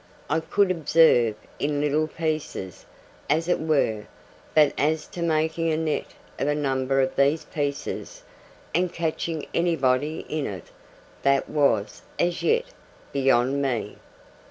I 0.31 0.39
could 0.39 0.71
observe, 0.71 1.35
in 1.59 1.79
little 1.79 2.07
pieces, 2.07 2.87
as 3.29 3.47
it 3.47 3.59
were; 3.59 4.07
but 4.55 4.73
as 4.75 5.05
to 5.09 5.21
making 5.21 5.71
a 5.71 5.77
net 5.77 6.15
of 6.39 6.47
a 6.47 6.55
number 6.55 7.01
of 7.01 7.15
these 7.15 7.45
pieces, 7.45 8.23
and 8.73 8.91
catching 8.91 9.45
anybody 9.53 10.25
in 10.27 10.47
it, 10.47 10.71
that 11.21 11.47
was, 11.47 12.01
as 12.17 12.41
yet, 12.41 12.65
beyond 13.13 13.61
me. 13.61 13.97